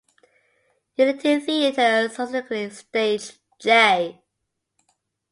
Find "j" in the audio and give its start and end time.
3.59-4.19